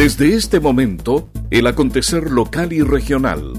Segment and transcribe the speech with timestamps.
[0.00, 3.52] Desde este momento, el acontecer local y regional.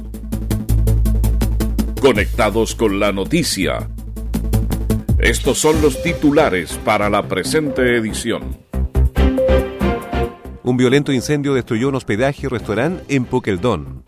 [2.01, 3.87] Conectados con la noticia.
[5.19, 8.57] Estos son los titulares para la presente edición.
[10.63, 14.03] Un violento incendio destruyó un hospedaje y restaurante en Pukeldón.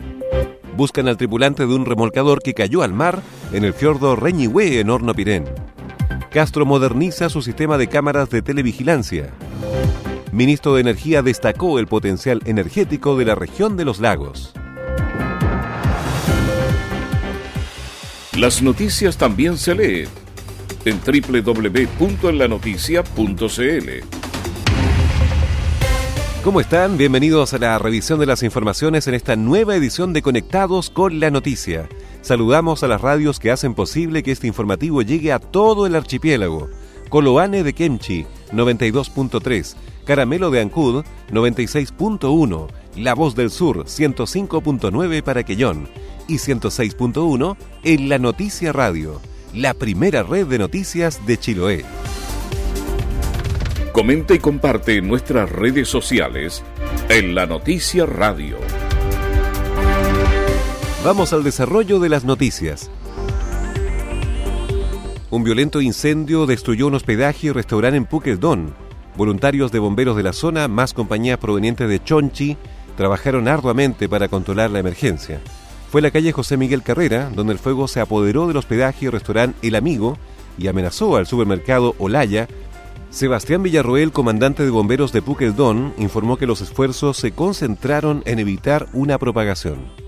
[0.75, 3.21] Buscan al tripulante de un remolcador que cayó al mar
[3.51, 5.45] en el fiordo Reñihue en Horno Pirén.
[6.31, 9.31] Castro moderniza su sistema de cámaras de televigilancia.
[10.33, 14.51] Ministro de Energía destacó el potencial energético de la región de los lagos.
[18.35, 20.09] Las noticias también se leen
[20.85, 23.89] en www.enlanoticia.cl.
[26.43, 26.97] ¿Cómo están?
[26.97, 31.29] Bienvenidos a la revisión de las informaciones en esta nueva edición de Conectados con la
[31.29, 31.87] Noticia.
[32.23, 36.71] Saludamos a las radios que hacen posible que este informativo llegue a todo el archipiélago.
[37.13, 45.87] Coloane de Kemchi, 92.3, Caramelo de Ancud 96.1, La Voz del Sur 105.9 para Quellón
[46.27, 49.21] y 106.1 en La Noticia Radio,
[49.53, 51.85] la primera red de noticias de Chiloé.
[53.91, 56.63] Comenta y comparte en nuestras redes sociales
[57.09, 58.57] en La Noticia Radio.
[61.05, 62.89] Vamos al desarrollo de las noticias.
[65.33, 68.75] Un violento incendio destruyó un hospedaje y restaurante en Puquedón,
[69.17, 72.55] Voluntarios de bomberos de la zona, más compañías provenientes de Chonchi,
[72.95, 75.41] trabajaron arduamente para controlar la emergencia.
[75.89, 79.67] Fue la calle José Miguel Carrera, donde el fuego se apoderó del hospedaje y restaurante
[79.67, 80.19] El Amigo
[80.59, 82.47] y amenazó al supermercado Olaya.
[83.09, 88.85] Sebastián Villarroel, comandante de bomberos de Puqueldón, informó que los esfuerzos se concentraron en evitar
[88.93, 90.02] una propagación.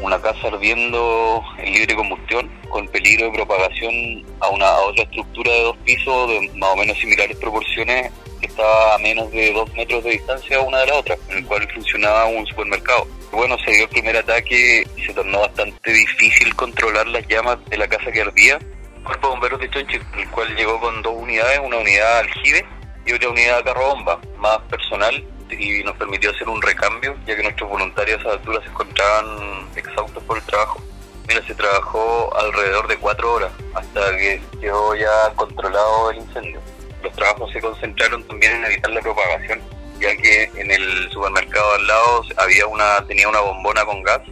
[0.00, 5.52] Una casa ardiendo en libre combustión, con peligro de propagación a, una, a otra estructura
[5.52, 9.72] de dos pisos de más o menos similares proporciones que estaba a menos de dos
[9.74, 13.06] metros de distancia una de la otra, en el cual funcionaba un supermercado.
[13.32, 17.78] Bueno, se dio el primer ataque y se tornó bastante difícil controlar las llamas de
[17.78, 18.58] la casa que ardía.
[19.04, 22.64] Cuerpo de bomberos de Chonchi, el cual llegó con dos unidades, una unidad aljibe
[23.06, 27.42] y otra unidad carro bomba, más personal y nos permitió hacer un recambio, ya que
[27.42, 30.82] nuestros voluntarios a altura se encontraban exhaustos por el trabajo.
[31.28, 36.60] Mira, se trabajó alrededor de cuatro horas hasta que quedó ya controlado el incendio.
[37.02, 39.60] Los trabajos se concentraron también en evitar la propagación,
[40.00, 44.22] ya que en el supermercado al lado había una tenía una bombona con gas.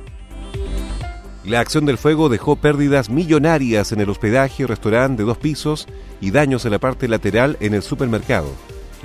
[1.44, 5.86] La acción del fuego dejó pérdidas millonarias en el hospedaje y restaurante de dos pisos
[6.20, 8.50] y daños en la parte lateral en el supermercado.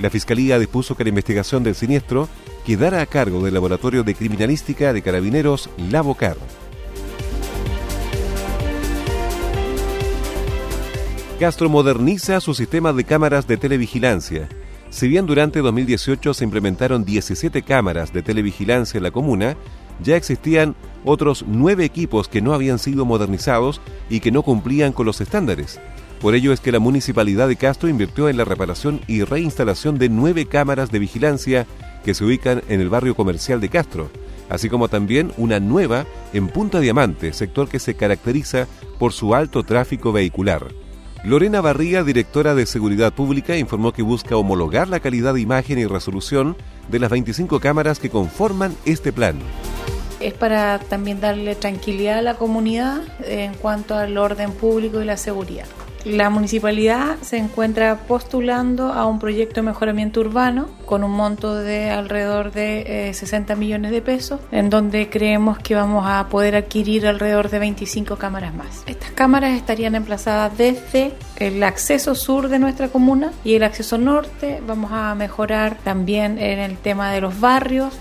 [0.00, 2.28] La Fiscalía dispuso que la investigación del siniestro
[2.64, 6.38] quedara a cargo del Laboratorio de Criminalística de Carabineros Lavocar.
[11.38, 14.48] Castro moderniza su sistema de cámaras de televigilancia.
[14.88, 19.56] Si bien durante 2018 se implementaron 17 cámaras de televigilancia en la comuna,
[20.02, 20.74] ya existían
[21.04, 25.78] otros nueve equipos que no habían sido modernizados y que no cumplían con los estándares.
[26.20, 30.10] Por ello es que la Municipalidad de Castro invirtió en la reparación y reinstalación de
[30.10, 31.66] nueve cámaras de vigilancia
[32.04, 34.10] que se ubican en el barrio comercial de Castro,
[34.50, 36.04] así como también una nueva
[36.34, 38.66] en Punta Diamante, sector que se caracteriza
[38.98, 40.68] por su alto tráfico vehicular.
[41.24, 45.86] Lorena Barría, directora de Seguridad Pública, informó que busca homologar la calidad de imagen y
[45.86, 46.54] resolución
[46.90, 49.38] de las 25 cámaras que conforman este plan
[50.20, 55.16] es para también darle tranquilidad a la comunidad en cuanto al orden público y la
[55.16, 55.64] seguridad.
[56.04, 61.90] La municipalidad se encuentra postulando a un proyecto de mejoramiento urbano con un monto de
[61.90, 67.06] alrededor de 60 eh, millones de pesos, en donde creemos que vamos a poder adquirir
[67.06, 68.82] alrededor de 25 cámaras más.
[68.86, 74.62] Estas cámaras estarían emplazadas desde el acceso sur de nuestra comuna y el acceso norte.
[74.66, 77.92] Vamos a mejorar también en el tema de los barrios.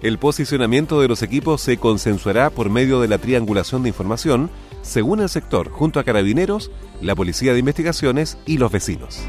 [0.00, 4.50] El posicionamiento de los equipos se consensuará por medio de la triangulación de información
[4.84, 9.20] según el sector, junto a carabineros, la Policía de Investigaciones y los vecinos.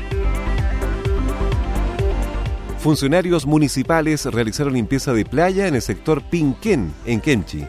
[2.79, 7.65] Funcionarios municipales realizaron limpieza de playa en el sector Pinquén, en Kenchi.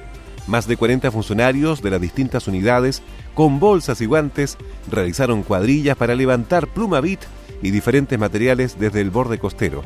[0.46, 3.02] Más de 40 funcionarios de las distintas unidades,
[3.34, 4.58] con bolsas y guantes,
[4.90, 7.20] realizaron cuadrillas para levantar plumavit
[7.62, 9.82] y diferentes materiales desde el borde costero.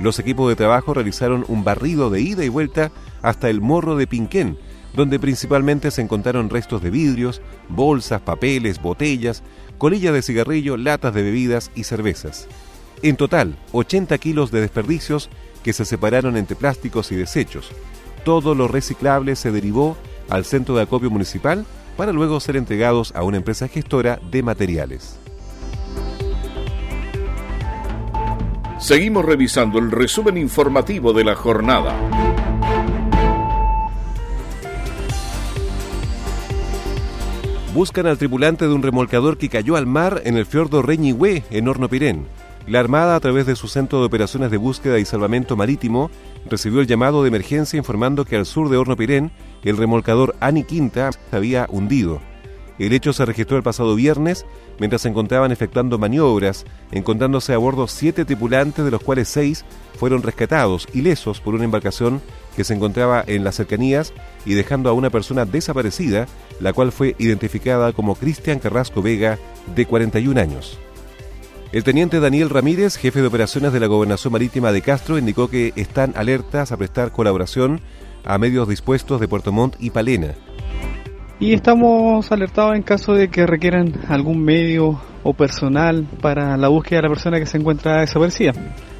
[0.00, 2.90] Los equipos de trabajo realizaron un barrido de ida y vuelta
[3.22, 4.58] hasta el morro de Pinquén,
[4.96, 9.42] donde principalmente se encontraron restos de vidrios, bolsas, papeles, botellas,
[9.78, 12.48] colillas de cigarrillo, latas de bebidas y cervezas.
[13.02, 15.28] En total, 80 kilos de desperdicios
[15.62, 17.70] que se separaron entre plásticos y desechos.
[18.24, 19.96] Todo lo reciclable se derivó
[20.30, 21.66] al centro de acopio municipal
[21.96, 25.18] para luego ser entregados a una empresa gestora de materiales.
[28.78, 32.25] Seguimos revisando el resumen informativo de la jornada.
[37.76, 41.68] Buscan al tripulante de un remolcador que cayó al mar en el fiordo Reñihue, en
[41.68, 42.26] Horno Pirén.
[42.66, 46.10] La Armada, a través de su Centro de Operaciones de Búsqueda y Salvamento Marítimo,
[46.48, 49.30] recibió el llamado de emergencia informando que al sur de Horno Pirén,
[49.62, 52.22] el remolcador Ani Quinta se había hundido.
[52.78, 54.44] El hecho se registró el pasado viernes
[54.78, 59.64] mientras se encontraban efectuando maniobras, encontrándose a bordo siete tripulantes, de los cuales seis
[59.98, 62.20] fueron rescatados ilesos por una embarcación
[62.54, 64.12] que se encontraba en las cercanías
[64.44, 66.26] y dejando a una persona desaparecida,
[66.60, 69.38] la cual fue identificada como Cristian Carrasco Vega,
[69.74, 70.78] de 41 años.
[71.72, 75.72] El teniente Daniel Ramírez, jefe de operaciones de la Gobernación Marítima de Castro, indicó que
[75.76, 77.80] están alertas a prestar colaboración
[78.24, 80.34] a medios dispuestos de Puerto Montt y Palena.
[81.38, 86.98] Y estamos alertados en caso de que requieran algún medio o personal para la búsqueda
[86.98, 88.52] de la persona que se encuentra desaparecida.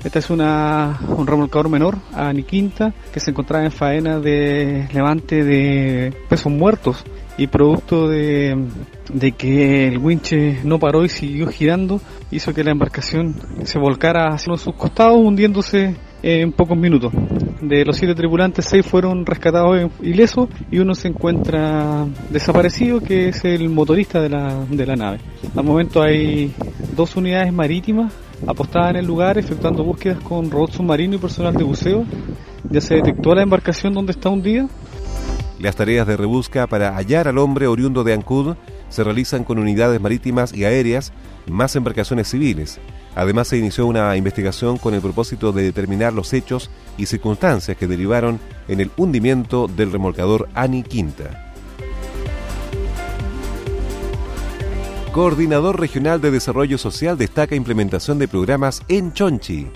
[0.04, 5.42] Esta es una, un remolcador menor, a Quinta, que se encontraba en faena de levante
[5.44, 7.04] de pesos muertos
[7.38, 8.68] y producto de,
[9.12, 13.34] de, que el winche no paró y siguió girando, hizo que la embarcación
[13.64, 15.96] se volcara hacia sus costados, hundiéndose
[16.26, 17.12] en pocos minutos.
[17.60, 23.44] De los siete tripulantes, seis fueron rescatados ilesos y uno se encuentra desaparecido, que es
[23.44, 25.20] el motorista de la, de la nave.
[25.54, 26.52] Al momento hay
[26.96, 28.12] dos unidades marítimas
[28.44, 32.04] apostada en el lugar efectuando búsquedas con robot submarino y personal de buceo.
[32.70, 34.68] Ya se detectó la embarcación donde está hundida.
[35.60, 38.56] Las tareas de rebusca para hallar al hombre oriundo de Ancud
[38.88, 41.12] se realizan con unidades marítimas y aéreas,
[41.48, 42.80] más embarcaciones civiles.
[43.16, 47.86] Además se inició una investigación con el propósito de determinar los hechos y circunstancias que
[47.86, 51.54] derivaron en el hundimiento del remolcador Ani Quinta.
[55.12, 59.66] Coordinador Regional de Desarrollo Social destaca implementación de programas en Chonchi.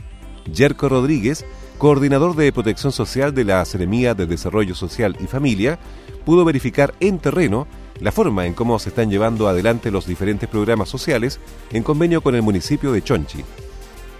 [0.52, 1.46] Yerko Rodríguez,
[1.78, 5.78] coordinador de Protección Social de la Seremía de Desarrollo Social y Familia,
[6.26, 7.66] pudo verificar en terreno
[8.00, 12.34] la forma en cómo se están llevando adelante los diferentes programas sociales en convenio con
[12.34, 13.44] el municipio de Chonchi.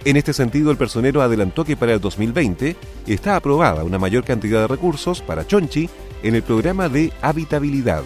[0.05, 2.75] En este sentido, el personero adelantó que para el 2020
[3.07, 5.89] está aprobada una mayor cantidad de recursos para Chonchi
[6.23, 8.03] en el programa de habitabilidad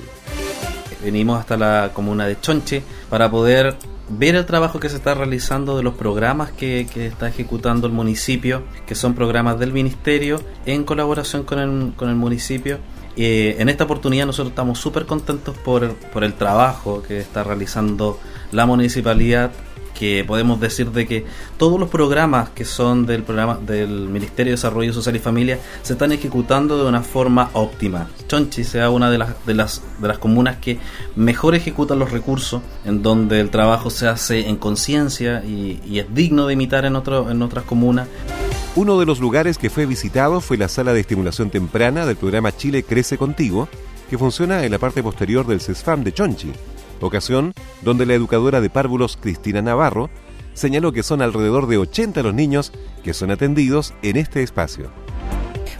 [1.05, 3.75] venimos hasta la comuna de Chonche para poder
[4.09, 8.63] ver el trabajo que se está realizando de los programas que, está ejecutando el municipio,
[8.87, 12.79] que son programas del ministerio en colaboración con el municipio.
[13.17, 18.19] Eh, en esta oportunidad nosotros estamos súper contentos por, por el trabajo que está realizando
[18.51, 19.51] la municipalidad
[19.95, 21.25] que podemos decir de que
[21.57, 25.93] todos los programas que son del programa del Ministerio de Desarrollo Social y Familia se
[25.93, 28.09] están ejecutando de una forma óptima.
[28.27, 30.77] Chonchi sea una de las, de las, de las comunas que
[31.15, 36.13] mejor ejecutan los recursos, en donde el trabajo se hace en conciencia y, y, es
[36.13, 38.07] digno de imitar en, otro, en otras comunas.
[38.75, 42.55] Uno de los lugares que fue visitado fue la sala de estimulación temprana del programa
[42.55, 43.69] Chile Crece Contigo,
[44.09, 46.51] que funciona en la parte posterior del CESFAM de Chonchi
[47.01, 50.09] ocasión donde la educadora de párvulos Cristina Navarro
[50.53, 52.71] señaló que son alrededor de 80 los niños
[53.03, 54.89] que son atendidos en este espacio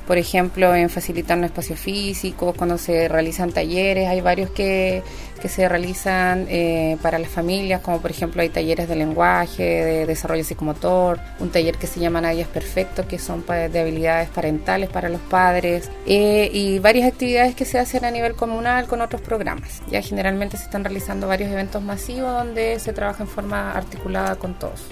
[0.08, 5.02] por ejemplo, en facilitar un espacio físico, cuando se realizan talleres, hay varios que,
[5.42, 10.06] que se realizan eh, para las familias, como por ejemplo hay talleres de lenguaje, de
[10.06, 14.90] desarrollo psicomotor, un taller que se llama Nadie es Perfecto, que son de habilidades parentales
[14.90, 19.22] para los padres, eh, y varias actividades que se hacen a nivel comunal con otros
[19.22, 19.82] programas.
[19.90, 24.54] Ya generalmente se están realizando varios eventos masivos donde se trabaja en forma articulada con
[24.54, 24.86] todos.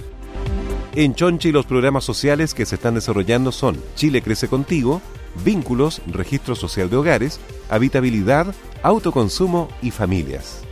[0.96, 5.02] En Chonchi los programas sociales que se están desarrollando son Chile Crece Contigo,
[5.44, 10.62] Vínculos, Registro Social de Hogares, Habitabilidad, Autoconsumo y Familias.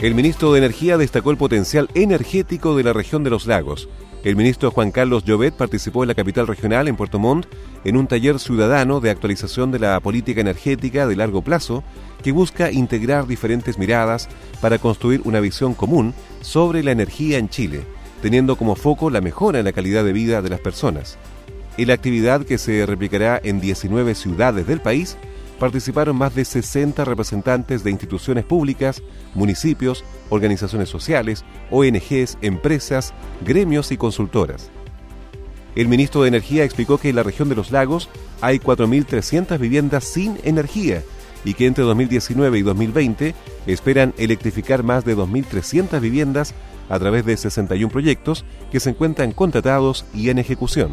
[0.00, 3.88] El ministro de Energía destacó el potencial energético de la región de los lagos.
[4.24, 7.46] El ministro Juan Carlos Llobet participó en la capital regional, en Puerto Montt,
[7.84, 11.82] en un taller ciudadano de actualización de la política energética de largo plazo
[12.22, 14.28] que busca integrar diferentes miradas
[14.60, 17.82] para construir una visión común sobre la energía en Chile,
[18.22, 21.18] teniendo como foco la mejora en la calidad de vida de las personas.
[21.76, 25.16] En la actividad que se replicará en 19 ciudades del país,
[25.62, 29.00] participaron más de 60 representantes de instituciones públicas,
[29.32, 33.14] municipios, organizaciones sociales, ONGs, empresas,
[33.46, 34.72] gremios y consultoras.
[35.76, 38.08] El ministro de Energía explicó que en la región de los lagos
[38.40, 41.04] hay 4.300 viviendas sin energía
[41.44, 43.34] y que entre 2019 y 2020
[43.68, 46.54] esperan electrificar más de 2.300 viviendas
[46.88, 50.90] a través de 61 proyectos que se encuentran contratados y en ejecución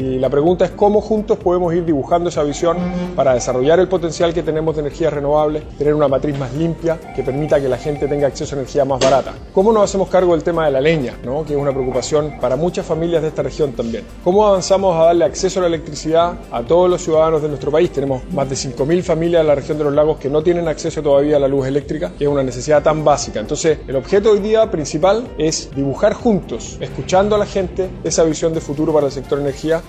[0.00, 2.78] Y la pregunta es cómo juntos podemos ir dibujando esa visión
[3.14, 7.22] para desarrollar el potencial que tenemos de energías renovables, tener una matriz más limpia que
[7.22, 9.34] permita que la gente tenga acceso a energía más barata.
[9.52, 11.44] ¿Cómo nos hacemos cargo del tema de la leña, ¿no?
[11.44, 14.04] que es una preocupación para muchas familias de esta región también?
[14.24, 17.92] ¿Cómo avanzamos a darle acceso a la electricidad a todos los ciudadanos de nuestro país?
[17.92, 21.02] Tenemos más de 5.000 familias en la región de los lagos que no tienen acceso
[21.02, 23.38] todavía a la luz eléctrica, que es una necesidad tan básica.
[23.38, 28.54] Entonces, el objeto hoy día principal es dibujar juntos, escuchando a la gente, esa visión
[28.54, 29.82] de futuro para el sector energía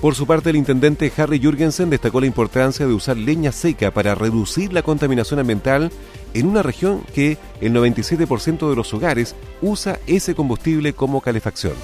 [0.00, 4.14] por su parte, el intendente Harry Jürgensen destacó la importancia de usar leña seca para
[4.14, 5.90] reducir la contaminación ambiental
[6.34, 11.74] en una región que el 97% de los hogares usa ese combustible como calefacción.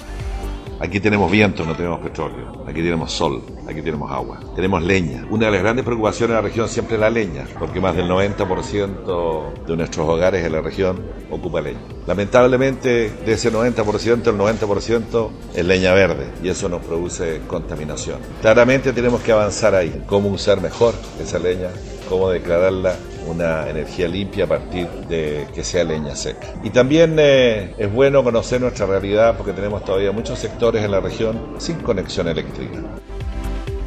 [0.82, 2.64] Aquí tenemos viento, no tenemos petróleo.
[2.66, 4.40] Aquí tenemos sol, aquí tenemos agua.
[4.56, 5.24] Tenemos leña.
[5.30, 8.08] Una de las grandes preocupaciones de la región siempre es la leña, porque más del
[8.08, 11.78] 90% de nuestros hogares en la región ocupa leña.
[12.04, 18.18] Lamentablemente, de ese 90%, el 90% es leña verde y eso nos produce contaminación.
[18.40, 20.02] Claramente tenemos que avanzar ahí.
[20.08, 21.68] Cómo usar mejor esa leña,
[22.08, 22.96] cómo declararla
[23.26, 26.55] una energía limpia a partir de que sea leña seca.
[26.62, 31.00] Y también eh, es bueno conocer nuestra realidad porque tenemos todavía muchos sectores en la
[31.00, 32.81] región sin conexión eléctrica.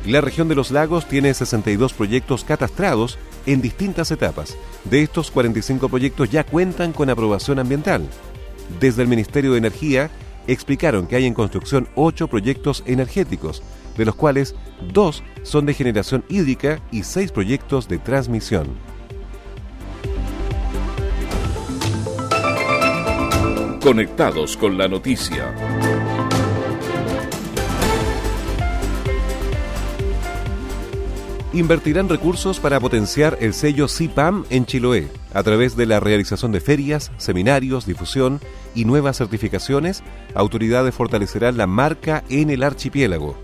[0.06, 4.56] La región de los lagos tiene 62 proyectos catastrados en distintas etapas.
[4.84, 8.04] De estos, 45 proyectos ya cuentan con aprobación ambiental.
[8.80, 10.12] Desde el Ministerio de Energía
[10.48, 13.64] explicaron que hay en construcción 8 proyectos energéticos,
[13.98, 14.56] de los cuales
[14.94, 18.95] 2 son de generación hídrica y 6 proyectos de transmisión.
[23.86, 25.54] Conectados con la noticia.
[31.54, 36.62] Invertirán recursos para potenciar el sello CIPAM en Chiloé a través de la realización de
[36.62, 38.40] ferias, seminarios, difusión
[38.74, 40.02] y nuevas certificaciones.
[40.34, 43.38] Autoridades fortalecerán la marca en el archipiélago.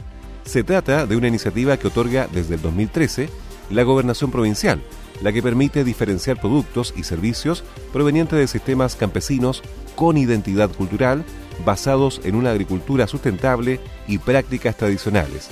[0.44, 3.30] Se trata de una iniciativa que otorga desde el 2013
[3.70, 4.82] la gobernación provincial
[5.22, 7.64] la que permite diferenciar productos y servicios
[7.94, 9.62] provenientes de sistemas campesinos
[9.96, 11.24] con identidad cultural
[11.66, 15.50] basados en una agricultura sustentable y prácticas tradicionales.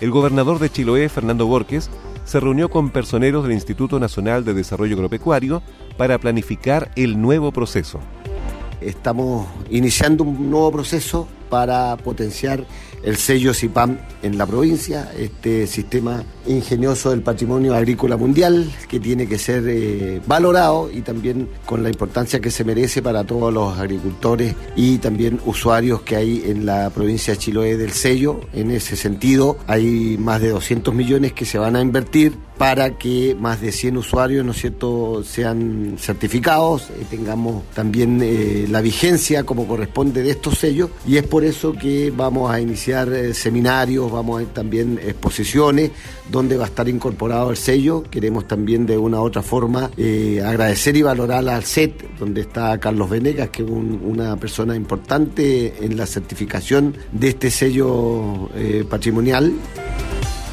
[0.00, 1.90] El gobernador de Chiloé, Fernando Borges,
[2.24, 5.62] se reunió con personeros del Instituto Nacional de Desarrollo Agropecuario
[5.96, 8.00] para planificar el nuevo proceso.
[8.80, 12.64] Estamos iniciando un nuevo proceso para potenciar
[13.02, 19.26] el sello CIPAM en la provincia, este sistema ingenioso del patrimonio agrícola mundial que tiene
[19.26, 23.78] que ser eh, valorado y también con la importancia que se merece para todos los
[23.78, 28.40] agricultores y también usuarios que hay en la provincia de Chiloé del sello.
[28.52, 33.34] En ese sentido, hay más de 200 millones que se van a invertir para que
[33.40, 34.70] más de 100 usuarios, ¿no es
[35.26, 41.26] sean certificados, eh, tengamos también eh, la vigencia como corresponde de estos sellos y es
[41.26, 45.90] por eso que vamos a iniciar eh, seminarios, vamos a también exposiciones
[46.30, 48.02] donde va a estar incorporado el sello.
[48.02, 49.90] Queremos también de una u otra forma
[50.44, 55.96] agradecer y valorar al CET, donde está Carlos Venegas, que es una persona importante en
[55.96, 58.48] la certificación de este sello
[58.88, 59.52] patrimonial.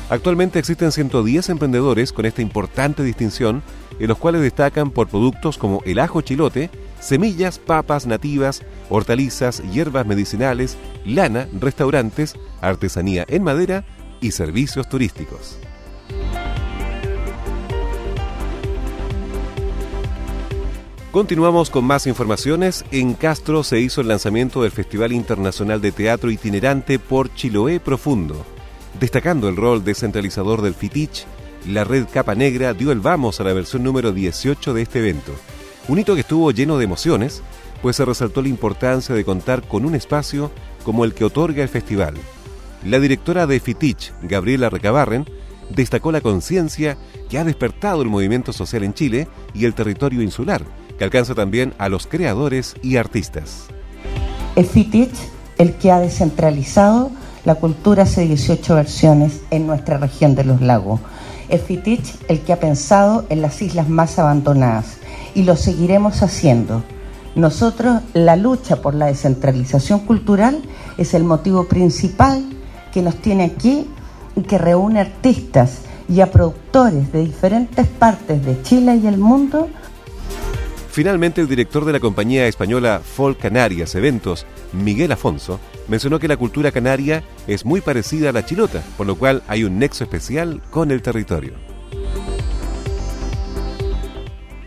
[0.10, 3.62] Actualmente existen 110 emprendedores con esta importante distinción,
[4.00, 10.05] en los cuales destacan por productos como el ajo chilote, semillas, papas nativas, hortalizas, hierbas
[10.05, 13.85] medicinales, lana, restaurantes, artesanía en madera
[14.21, 15.57] y servicios turísticos.
[21.11, 22.85] Continuamos con más informaciones.
[22.91, 28.45] En Castro se hizo el lanzamiento del Festival Internacional de Teatro Itinerante por Chiloé Profundo.
[28.99, 31.25] Destacando el rol descentralizador del FITICH,
[31.69, 35.31] la red Capa Negra dio el vamos a la versión número 18 de este evento.
[35.88, 37.41] Un hito que estuvo lleno de emociones,
[37.82, 40.51] pues se resaltó la importancia de contar con un espacio
[40.84, 42.15] como el que otorga el festival.
[42.86, 45.25] La directora de FITICH, Gabriela Recabarren,
[45.70, 46.98] destacó la conciencia
[47.29, 50.63] que ha despertado el movimiento social en Chile y el territorio insular,
[50.98, 53.67] que alcanza también a los creadores y artistas.
[54.56, 55.15] El FITICH,
[55.58, 57.12] el que ha descentralizado
[57.46, 61.00] la cultura hace 18 versiones en nuestra región de los lagos.
[61.49, 64.97] El FITICH, el que ha pensado en las islas más abandonadas,
[65.35, 66.83] y lo seguiremos haciendo.
[67.35, 70.61] Nosotros, la lucha por la descentralización cultural
[70.97, 72.43] es el motivo principal
[72.91, 73.87] que nos tiene aquí
[74.35, 79.69] y que reúne artistas y a productores de diferentes partes de Chile y el mundo
[80.97, 86.38] Finalmente, el director de la compañía española Folk Canarias Eventos, Miguel Afonso, mencionó que la
[86.38, 90.62] cultura canaria es muy parecida a la chilota, por lo cual hay un nexo especial
[90.70, 91.53] con el territorio.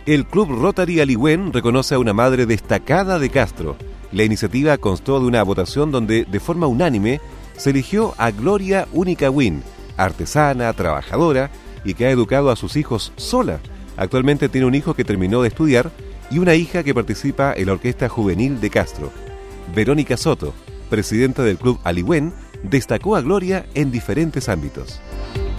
[0.07, 3.77] El Club Rotary Aligüen reconoce a una madre destacada de Castro.
[4.13, 7.21] La iniciativa constó de una votación donde, de forma unánime,
[7.57, 9.63] se eligió a Gloria Única Win,
[9.97, 11.51] artesana, trabajadora
[11.85, 13.61] y que ha educado a sus hijos sola.
[13.97, 15.91] Actualmente tiene un hijo que terminó de estudiar
[16.31, 19.13] y una hija que participa en la Orquesta Juvenil de Castro.
[19.75, 20.55] Verónica Soto,
[20.91, 25.01] presidenta del Club Aliwen, destacó a Gloria en diferentes ámbitos.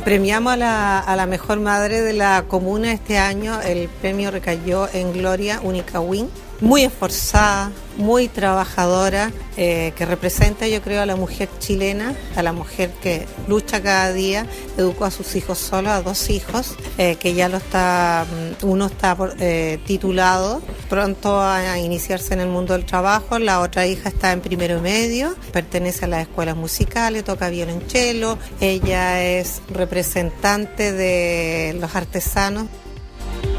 [0.04, 3.62] Premiamos a la, mejor madre de la comuna este año.
[3.62, 6.28] El premio recayó en Gloria Única Win
[6.62, 12.54] muy esforzada, muy trabajadora, eh, que representa yo creo a la mujer chilena, a la
[12.54, 14.46] mujer que lucha cada día,
[14.78, 18.26] educó a sus hijos solo, a dos hijos, eh, que ya lo está,
[18.62, 23.88] mm, uno está eh, titulado, pronto a iniciarse en el mundo del trabajo, la otra
[23.88, 29.62] hija está en primero y medio, pertenece a las escuelas musicales, toca violonchelo, ella es
[29.70, 32.68] representante de los artesanos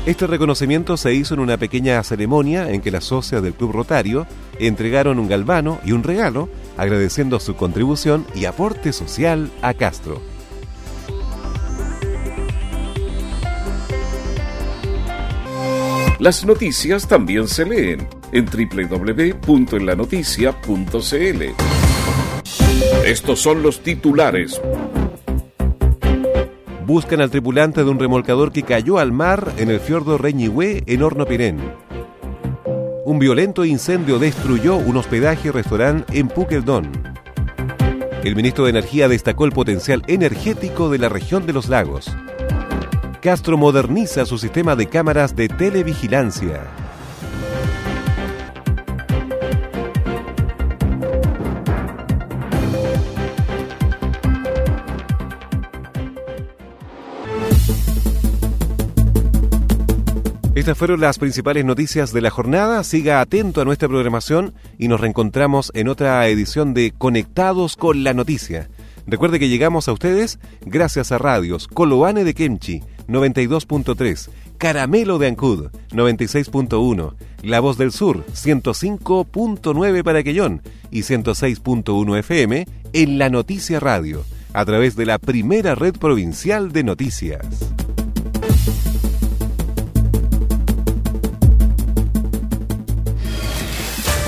[0.04, 4.26] este reconocimiento se hizo en una pequeña ceremonia en que las socias del Club Rotario
[4.58, 10.20] entregaron un galvano y un regalo agradeciendo su contribución y aporte social a Castro.
[16.18, 21.42] Las noticias también se leen en www.enlanoticia.cl.
[23.04, 24.60] Estos son los titulares
[26.92, 31.02] buscan al tripulante de un remolcador que cayó al mar en el fiordo Reñihue en
[31.02, 31.58] Hornopirén.
[33.06, 36.92] Un violento incendio destruyó un hospedaje y restaurante en Puqueldón.
[38.22, 42.14] El ministro de Energía destacó el potencial energético de la región de los lagos.
[43.22, 46.81] Castro moderniza su sistema de cámaras de televigilancia.
[60.62, 62.84] Estas fueron las principales noticias de la jornada.
[62.84, 68.14] Siga atento a nuestra programación y nos reencontramos en otra edición de Conectados con la
[68.14, 68.68] Noticia.
[69.04, 75.70] Recuerde que llegamos a ustedes gracias a radios Coloane de Kemchi 92.3, Caramelo de Ancud
[75.90, 84.24] 96.1, La Voz del Sur 105.9 para Quellón y 106.1 FM en La Noticia Radio
[84.52, 87.72] a través de la primera red provincial de noticias.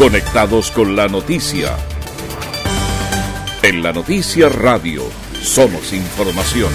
[0.04, 1.78] Conectados con la noticia.
[3.62, 5.02] En la noticia radio
[5.40, 6.70] somos información.